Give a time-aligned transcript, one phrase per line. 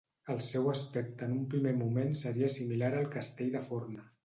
[0.35, 4.11] El seu aspecte en un primer moment seria similar al castell de Forna.